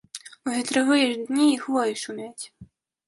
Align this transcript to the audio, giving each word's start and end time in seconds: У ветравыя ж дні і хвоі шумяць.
У 0.47 0.53
ветравыя 0.53 1.11
ж 1.11 1.19
дні 1.27 1.45
і 1.51 1.59
хвоі 1.67 1.93
шумяць. 2.05 2.43